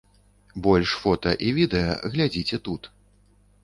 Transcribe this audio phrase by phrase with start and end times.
[0.67, 2.95] Больш фота і відэа глядзіце тут.